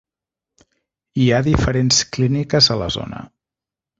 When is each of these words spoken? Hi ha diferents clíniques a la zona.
Hi 1.21 1.27
ha 1.35 1.41
diferents 1.49 2.01
clíniques 2.17 2.71
a 2.77 2.81
la 2.83 2.91
zona. 2.99 3.21